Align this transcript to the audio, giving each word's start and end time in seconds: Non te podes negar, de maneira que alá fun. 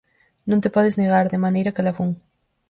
Non 0.49 0.61
te 0.63 0.73
podes 0.75 0.97
negar, 1.01 1.25
de 1.29 1.41
maneira 1.45 1.73
que 1.73 1.81
alá 1.83 1.93
fun. 1.99 2.11